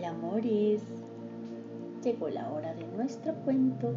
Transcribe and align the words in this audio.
Hola 0.00 0.12
amores, 0.12 0.82
llegó 2.02 2.30
la 2.30 2.50
hora 2.50 2.72
de 2.72 2.86
nuestro 2.96 3.34
cuento. 3.44 3.92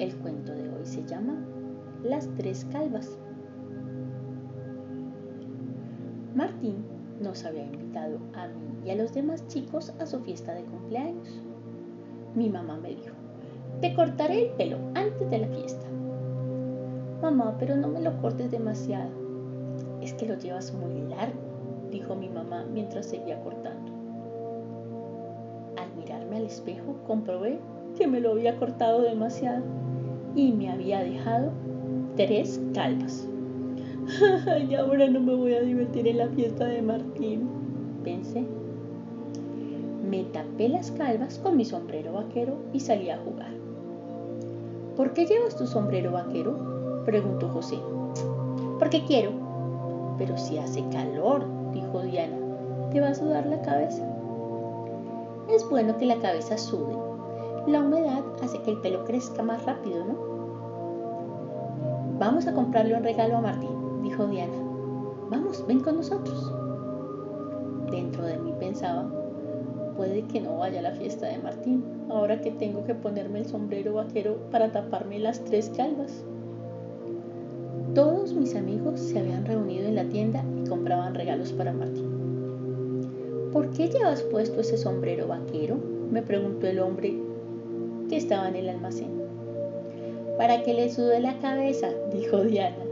El 0.00 0.16
cuento 0.16 0.52
de 0.52 0.68
hoy 0.68 0.84
se 0.84 1.04
llama 1.04 1.36
Las 2.02 2.28
tres 2.34 2.66
calvas. 2.72 3.16
Martín 6.34 6.84
nos 7.22 7.44
había 7.44 7.66
invitado 7.66 8.18
a 8.34 8.48
mí 8.48 8.80
y 8.84 8.90
a 8.90 8.96
los 8.96 9.14
demás 9.14 9.46
chicos 9.46 9.92
a 10.00 10.06
su 10.06 10.18
fiesta 10.22 10.54
de 10.54 10.64
cumpleaños. 10.64 11.40
Mi 12.34 12.50
mamá 12.50 12.76
me 12.76 12.96
dijo, 12.96 13.14
te 13.80 13.94
cortaré 13.94 14.46
el 14.46 14.50
pelo 14.56 14.78
antes 14.96 15.30
de 15.30 15.38
la 15.38 15.46
fiesta. 15.46 15.86
Mamá, 17.22 17.54
pero 17.60 17.76
no 17.76 17.86
me 17.86 18.00
lo 18.00 18.20
cortes 18.20 18.50
demasiado. 18.50 19.12
Es 20.02 20.14
que 20.14 20.26
lo 20.26 20.36
llevas 20.36 20.74
muy 20.74 21.00
largo 21.02 21.54
dijo 21.94 22.16
mi 22.16 22.28
mamá 22.28 22.64
mientras 22.72 23.06
seguía 23.06 23.40
cortando. 23.40 23.83
Al 26.34 26.46
espejo 26.46 26.96
comprobé 27.06 27.60
que 27.96 28.08
me 28.08 28.18
lo 28.18 28.32
había 28.32 28.56
cortado 28.56 29.02
demasiado 29.02 29.62
y 30.34 30.50
me 30.50 30.68
había 30.68 31.00
dejado 31.00 31.52
tres 32.16 32.60
calvas. 32.74 33.28
y 34.68 34.74
ahora 34.74 35.06
no 35.08 35.20
me 35.20 35.36
voy 35.36 35.54
a 35.54 35.60
divertir 35.60 36.08
en 36.08 36.18
la 36.18 36.28
fiesta 36.30 36.66
de 36.66 36.82
Martín, 36.82 37.48
pensé. 38.02 38.44
Me 40.10 40.24
tapé 40.24 40.68
las 40.68 40.90
calvas 40.90 41.38
con 41.38 41.56
mi 41.56 41.64
sombrero 41.64 42.14
vaquero 42.14 42.56
y 42.72 42.80
salí 42.80 43.10
a 43.10 43.18
jugar. 43.18 43.52
¿Por 44.96 45.12
qué 45.12 45.26
llevas 45.26 45.56
tu 45.56 45.68
sombrero 45.68 46.10
vaquero? 46.10 47.02
preguntó 47.04 47.48
José. 47.48 47.78
Porque 48.80 49.04
quiero. 49.04 49.30
Pero 50.18 50.36
si 50.36 50.58
hace 50.58 50.82
calor, 50.90 51.46
dijo 51.72 52.02
Diana, 52.02 52.38
te 52.90 53.00
va 53.00 53.10
a 53.10 53.14
sudar 53.14 53.46
la 53.46 53.62
cabeza. 53.62 54.13
Es 55.48 55.68
bueno 55.68 55.96
que 55.98 56.06
la 56.06 56.18
cabeza 56.20 56.56
sude. 56.56 56.96
La 57.66 57.80
humedad 57.80 58.22
hace 58.42 58.60
que 58.62 58.70
el 58.70 58.80
pelo 58.80 59.04
crezca 59.04 59.42
más 59.42 59.64
rápido, 59.64 60.04
¿no? 60.04 60.34
Vamos 62.18 62.46
a 62.46 62.54
comprarle 62.54 62.96
un 62.96 63.02
regalo 63.02 63.36
a 63.36 63.40
Martín, 63.40 64.02
dijo 64.02 64.26
Diana. 64.26 64.56
Vamos, 65.30 65.64
ven 65.66 65.80
con 65.80 65.96
nosotros. 65.96 66.52
Dentro 67.90 68.24
de 68.24 68.38
mí 68.38 68.54
pensaba, 68.58 69.10
puede 69.96 70.22
que 70.22 70.40
no 70.40 70.58
vaya 70.58 70.78
a 70.78 70.82
la 70.82 70.92
fiesta 70.92 71.26
de 71.26 71.38
Martín, 71.38 71.84
ahora 72.08 72.40
que 72.40 72.50
tengo 72.50 72.84
que 72.84 72.94
ponerme 72.94 73.40
el 73.40 73.46
sombrero 73.46 73.94
vaquero 73.94 74.36
para 74.50 74.72
taparme 74.72 75.18
las 75.18 75.44
tres 75.44 75.70
calvas. 75.76 76.24
Todos 77.94 78.32
mis 78.32 78.54
amigos 78.56 79.00
se 79.00 79.18
habían 79.18 79.44
reunido 79.44 79.88
en 79.88 79.96
la 79.96 80.04
tienda 80.04 80.44
y 80.62 80.68
compraban 80.68 81.14
regalos 81.14 81.52
para 81.52 81.72
Martín. 81.72 82.13
¿Por 83.54 83.70
qué 83.70 83.86
llevas 83.86 84.20
puesto 84.22 84.62
ese 84.62 84.76
sombrero 84.76 85.28
vaquero? 85.28 85.76
me 86.10 86.22
preguntó 86.22 86.66
el 86.66 86.80
hombre 86.80 87.14
que 88.08 88.16
estaba 88.16 88.48
en 88.48 88.56
el 88.56 88.68
almacén. 88.68 89.12
Para 90.36 90.64
que 90.64 90.74
le 90.74 90.90
sude 90.90 91.20
la 91.20 91.38
cabeza, 91.38 91.90
dijo 92.12 92.42
Diana. 92.42 92.84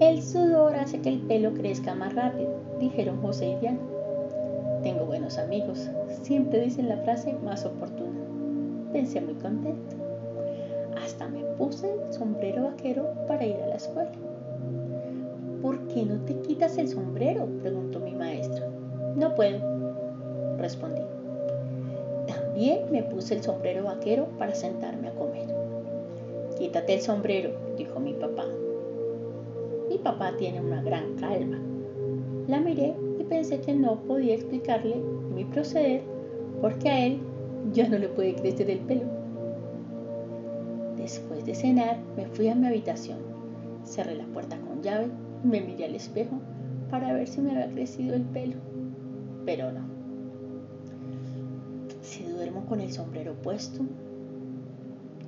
El 0.00 0.22
sudor 0.22 0.74
hace 0.74 1.00
que 1.00 1.08
el 1.08 1.20
pelo 1.20 1.54
crezca 1.54 1.94
más 1.94 2.14
rápido, 2.14 2.50
dijeron 2.78 3.22
José 3.22 3.52
y 3.52 3.56
Diana. 3.56 3.80
Tengo 4.82 5.06
buenos 5.06 5.38
amigos, 5.38 5.88
siempre 6.20 6.60
dicen 6.60 6.90
la 6.90 6.98
frase 6.98 7.32
más 7.42 7.64
oportuna. 7.64 8.20
Pensé 8.92 9.22
muy 9.22 9.36
contento. 9.36 9.96
Hasta 11.02 11.26
me 11.26 11.42
puse 11.56 11.90
el 11.90 12.12
sombrero 12.12 12.64
vaquero 12.64 13.08
para 13.26 13.46
ir 13.46 13.56
a 13.56 13.68
la 13.68 13.76
escuela. 13.76 14.12
¿Por 15.62 15.88
qué 15.88 16.04
no 16.04 16.20
te 16.24 16.38
quitas 16.40 16.76
el 16.78 16.88
sombrero? 16.88 17.46
preguntó 17.62 17.98
mi 18.00 18.14
maestra. 18.14 18.68
No 19.16 19.34
puedo, 19.34 19.58
respondí. 20.58 21.02
También 22.26 22.80
me 22.90 23.02
puse 23.02 23.34
el 23.34 23.42
sombrero 23.42 23.84
vaquero 23.84 24.26
para 24.38 24.54
sentarme 24.54 25.08
a 25.08 25.14
comer. 25.14 25.46
Quítate 26.58 26.94
el 26.94 27.00
sombrero, 27.00 27.50
dijo 27.76 28.00
mi 28.00 28.12
papá. 28.12 28.44
Mi 29.88 29.98
papá 29.98 30.36
tiene 30.36 30.60
una 30.60 30.82
gran 30.82 31.14
calma. 31.14 31.58
La 32.48 32.60
miré 32.60 32.94
y 33.18 33.24
pensé 33.24 33.60
que 33.60 33.74
no 33.74 34.00
podía 34.02 34.34
explicarle 34.34 34.96
mi 35.34 35.44
proceder 35.44 36.02
porque 36.60 36.88
a 36.90 37.06
él 37.06 37.20
ya 37.72 37.88
no 37.88 37.98
le 37.98 38.08
puede 38.08 38.34
crecer 38.34 38.70
el 38.70 38.80
pelo. 38.80 39.04
Después 40.96 41.44
de 41.46 41.54
cenar, 41.54 41.98
me 42.16 42.26
fui 42.26 42.48
a 42.48 42.54
mi 42.54 42.66
habitación. 42.66 43.18
Cerré 43.84 44.16
la 44.16 44.26
puerta 44.26 44.58
con 44.58 44.82
llave 44.82 45.08
me 45.46 45.60
miré 45.60 45.86
al 45.86 45.94
espejo 45.94 46.40
para 46.90 47.12
ver 47.12 47.28
si 47.28 47.40
me 47.40 47.52
había 47.52 47.72
crecido 47.72 48.14
el 48.14 48.22
pelo. 48.22 48.56
Pero 49.44 49.72
no. 49.72 49.86
Si 52.02 52.24
duermo 52.24 52.66
con 52.66 52.80
el 52.80 52.92
sombrero 52.92 53.34
puesto, 53.34 53.84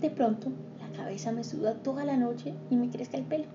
de 0.00 0.10
pronto 0.10 0.50
la 0.80 0.96
cabeza 0.96 1.32
me 1.32 1.44
suda 1.44 1.74
toda 1.74 2.04
la 2.04 2.16
noche 2.16 2.54
y 2.70 2.76
me 2.76 2.90
crezca 2.90 3.16
el 3.16 3.24
pelo. 3.24 3.46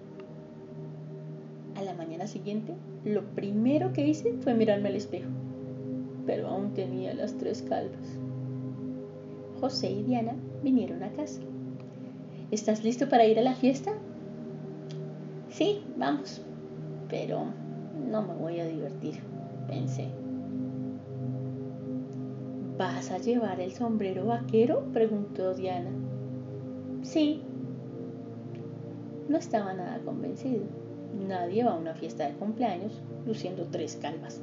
A 1.76 1.82
la 1.82 1.94
mañana 1.94 2.28
siguiente, 2.28 2.74
lo 3.06 3.24
primero 3.36 3.94
que 3.94 4.08
hice 4.08 4.34
fue 4.42 4.54
mirarme 4.54 4.90
al 4.90 4.96
espejo, 4.96 5.30
pero 6.26 6.48
aún 6.48 6.74
tenía 6.74 7.14
las 7.14 7.38
tres 7.38 7.62
calvas. 7.62 8.20
José 9.60 9.92
y 9.92 10.04
Diana 10.04 10.36
vinieron 10.64 11.04
a 11.04 11.12
casa. 11.12 11.42
¿Estás 12.52 12.84
listo 12.84 13.08
para 13.10 13.26
ir 13.26 13.38
a 13.40 13.44
la 13.44 13.56
fiesta? 13.56 13.92
Sí, 15.50 15.84
vamos. 15.98 16.42
Pero 17.10 17.46
no 18.10 18.22
me 18.22 18.36
voy 18.36 18.60
a 18.60 18.66
divertir, 18.66 19.20
pensé. 19.68 20.10
¿Vas 22.78 23.12
a 23.12 23.18
llevar 23.18 23.60
el 23.60 23.74
sombrero 23.74 24.26
vaquero? 24.26 24.86
preguntó 24.94 25.54
Diana. 25.54 25.92
Sí. 27.02 27.42
No 29.28 29.38
estaba 29.38 29.74
nada 29.74 30.00
convencido. 30.00 30.64
Nadie 31.28 31.64
va 31.64 31.72
a 31.72 31.78
una 31.78 31.94
fiesta 31.94 32.26
de 32.26 32.36
cumpleaños 32.36 33.02
luciendo 33.26 33.66
tres 33.66 33.98
calvas. 33.98 34.42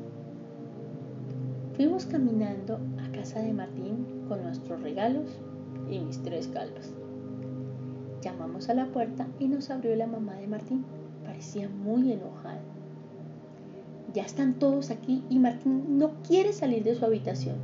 Fuimos 1.77 2.07
caminando 2.07 2.79
a 3.03 3.11
casa 3.13 3.41
de 3.41 3.53
Martín 3.53 4.07
con 4.29 4.43
nuestros 4.43 4.83
regalos 4.83 5.39
y 5.91 5.99
mis 6.01 6.23
tres 6.23 6.49
calvas. 6.49 6.93
Llamamos 8.23 8.69
a 8.69 8.75
la 8.75 8.87
puerta 8.87 9.29
y 9.39 9.49
nos 9.49 9.71
abrió 9.71 9.95
la 9.95 10.07
mamá 10.07 10.35
de 10.37 10.47
Martín. 10.47 10.85
Parecía 11.37 11.69
muy 11.69 12.13
enojada. 12.13 12.63
Ya 14.15 14.23
están 14.23 14.55
todos 14.55 14.91
aquí 14.91 15.23
y 15.29 15.39
Martín 15.39 15.99
no 15.99 16.23
quiere 16.27 16.55
salir 16.55 16.83
de 16.83 16.95
su 16.95 17.05
habitación. 17.05 17.57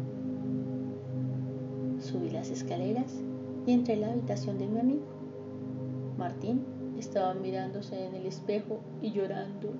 Subí 1.98 2.28
las 2.28 2.50
escaleras 2.50 3.22
y 3.66 3.72
entré 3.72 3.94
en 3.94 4.02
la 4.02 4.12
habitación 4.12 4.58
de 4.58 4.66
mi 4.66 4.78
amigo. 4.78 5.06
Martín 6.18 6.60
estaba 6.98 7.32
mirándose 7.32 8.08
en 8.08 8.14
el 8.14 8.26
espejo 8.26 8.80
y 9.00 9.12
llorando 9.12 9.72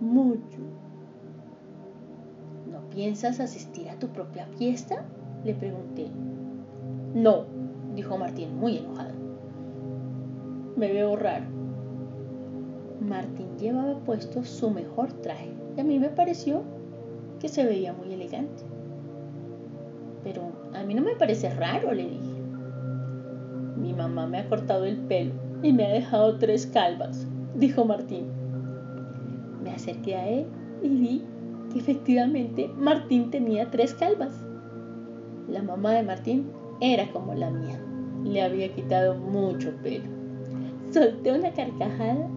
mucho. 0.00 0.60
¿No 2.72 2.88
piensas 2.88 3.40
asistir 3.40 3.90
a 3.90 3.98
tu 3.98 4.08
propia 4.08 4.46
fiesta? 4.56 5.04
Le 5.44 5.52
pregunté. 5.52 6.06
No, 7.12 7.44
dijo 7.94 8.16
Martín 8.16 8.56
muy 8.56 8.78
enojado 8.78 9.24
me 10.76 10.92
veo 10.92 11.16
raro. 11.16 11.44
Martín 13.08 13.58
llevaba 13.58 13.98
puesto 14.00 14.44
su 14.44 14.70
mejor 14.70 15.12
traje 15.12 15.50
y 15.76 15.80
a 15.80 15.84
mí 15.84 15.98
me 15.98 16.08
pareció 16.08 16.62
que 17.40 17.48
se 17.48 17.64
veía 17.64 17.92
muy 17.92 18.12
elegante. 18.12 18.62
Pero 20.22 20.42
a 20.72 20.82
mí 20.84 20.94
no 20.94 21.02
me 21.02 21.14
parece 21.16 21.50
raro, 21.50 21.92
le 21.92 22.04
dije. 22.04 22.42
Mi 23.76 23.92
mamá 23.92 24.26
me 24.26 24.38
ha 24.38 24.48
cortado 24.48 24.84
el 24.84 24.96
pelo 24.96 25.32
y 25.62 25.72
me 25.72 25.86
ha 25.86 25.92
dejado 25.92 26.38
tres 26.38 26.66
calvas, 26.66 27.26
dijo 27.54 27.84
Martín. 27.84 28.26
Me 29.62 29.70
acerqué 29.70 30.16
a 30.16 30.28
él 30.28 30.46
y 30.82 30.88
vi 30.88 31.22
que 31.72 31.78
efectivamente 31.78 32.70
Martín 32.76 33.30
tenía 33.30 33.70
tres 33.70 33.94
calvas. 33.94 34.34
La 35.48 35.62
mamá 35.62 35.92
de 35.92 36.02
Martín 36.02 36.46
era 36.80 37.10
como 37.12 37.34
la 37.34 37.50
mía, 37.50 37.78
le 38.24 38.42
había 38.42 38.72
quitado 38.74 39.14
mucho 39.16 39.72
pelo. 39.82 40.08
Solté 40.90 41.32
una 41.32 41.52
carcajada, 41.52 42.28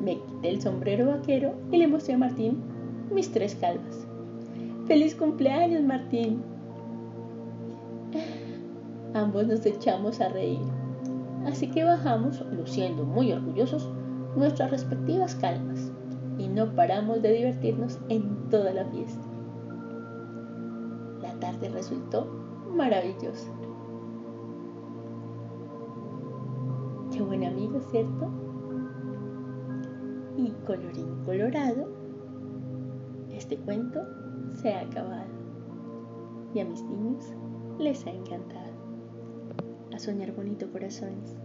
me 0.00 0.18
quité 0.20 0.50
el 0.50 0.60
sombrero 0.60 1.06
vaquero 1.06 1.52
y 1.70 1.78
le 1.78 1.88
mostré 1.88 2.14
a 2.14 2.18
Martín 2.18 2.62
mis 3.10 3.30
tres 3.30 3.54
calvas. 3.54 4.06
¡Feliz 4.86 5.14
cumpleaños, 5.14 5.82
Martín! 5.82 6.42
Ambos 9.14 9.46
nos 9.46 9.64
echamos 9.66 10.20
a 10.20 10.28
reír. 10.28 10.60
Así 11.44 11.70
que 11.70 11.84
bajamos, 11.84 12.44
luciendo 12.52 13.04
muy 13.04 13.32
orgullosos, 13.32 13.90
nuestras 14.36 14.70
respectivas 14.70 15.34
calvas 15.34 15.90
y 16.38 16.48
no 16.48 16.74
paramos 16.74 17.22
de 17.22 17.32
divertirnos 17.32 17.98
en 18.08 18.48
toda 18.48 18.72
la 18.72 18.84
fiesta. 18.86 19.26
La 21.22 21.32
tarde 21.40 21.68
resultó 21.68 22.26
maravillosa. 22.74 23.50
buen 27.30 27.44
amigo, 27.44 27.80
¿cierto? 27.90 28.49
Y 30.42 30.52
colorín 30.64 31.22
colorado, 31.26 31.86
este 33.30 33.58
cuento 33.58 34.00
se 34.54 34.72
ha 34.72 34.80
acabado. 34.80 35.28
Y 36.54 36.60
a 36.60 36.64
mis 36.64 36.82
niños 36.82 37.34
les 37.78 38.06
ha 38.06 38.10
encantado. 38.10 38.72
A 39.92 39.98
soñar 39.98 40.32
bonito, 40.32 40.70
corazones. 40.72 41.36